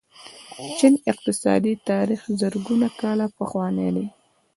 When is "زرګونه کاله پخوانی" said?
2.39-3.89